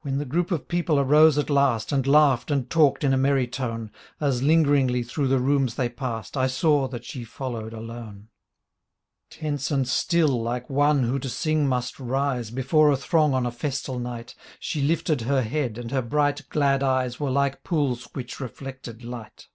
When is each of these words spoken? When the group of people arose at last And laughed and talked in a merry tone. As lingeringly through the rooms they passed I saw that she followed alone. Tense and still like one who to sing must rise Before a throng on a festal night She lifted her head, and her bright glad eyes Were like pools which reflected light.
When 0.00 0.18
the 0.18 0.24
group 0.24 0.50
of 0.50 0.66
people 0.66 0.98
arose 0.98 1.38
at 1.38 1.48
last 1.48 1.92
And 1.92 2.04
laughed 2.04 2.50
and 2.50 2.68
talked 2.68 3.04
in 3.04 3.12
a 3.14 3.16
merry 3.16 3.46
tone. 3.46 3.92
As 4.18 4.42
lingeringly 4.42 5.04
through 5.04 5.28
the 5.28 5.38
rooms 5.38 5.76
they 5.76 5.88
passed 5.88 6.36
I 6.36 6.48
saw 6.48 6.88
that 6.88 7.04
she 7.04 7.22
followed 7.22 7.72
alone. 7.72 8.26
Tense 9.30 9.70
and 9.70 9.86
still 9.86 10.42
like 10.42 10.68
one 10.68 11.04
who 11.04 11.20
to 11.20 11.28
sing 11.28 11.68
must 11.68 12.00
rise 12.00 12.50
Before 12.50 12.90
a 12.90 12.96
throng 12.96 13.34
on 13.34 13.46
a 13.46 13.52
festal 13.52 14.00
night 14.00 14.34
She 14.58 14.82
lifted 14.82 15.20
her 15.20 15.42
head, 15.42 15.78
and 15.78 15.92
her 15.92 16.02
bright 16.02 16.48
glad 16.48 16.82
eyes 16.82 17.20
Were 17.20 17.30
like 17.30 17.62
pools 17.62 18.08
which 18.14 18.40
reflected 18.40 19.04
light. 19.04 19.46